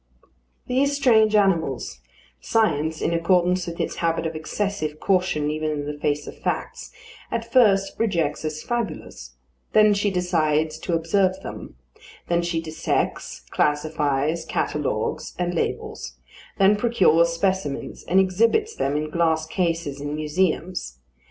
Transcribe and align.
These 0.65 0.95
strange 0.95 1.35
animals, 1.35 2.01
Science, 2.39 3.03
in 3.03 3.13
accordance 3.13 3.67
with 3.67 3.79
its 3.79 3.97
habit 3.97 4.25
of 4.25 4.35
excessive 4.35 4.99
caution 4.99 5.51
even 5.51 5.69
in 5.69 5.85
the 5.85 5.93
face 5.93 6.25
of 6.25 6.39
facts, 6.39 6.91
at 7.29 7.53
first 7.53 7.99
rejects 7.99 8.43
as 8.43 8.63
fabulous; 8.63 9.35
then 9.73 9.93
she 9.93 10.09
decides 10.09 10.79
to 10.79 10.95
observe 10.95 11.39
them; 11.43 11.75
then 12.29 12.41
she 12.41 12.59
dissects, 12.63 13.41
classifies, 13.51 14.43
catalogues, 14.43 15.35
and 15.37 15.53
labels; 15.53 16.17
then 16.57 16.77
procures 16.77 17.29
specimens, 17.29 18.03
and 18.05 18.19
exhibits 18.19 18.75
them 18.75 18.97
in 18.97 19.11
glass 19.11 19.45
cases 19.45 20.01
in 20.01 20.15
museums. 20.15 20.97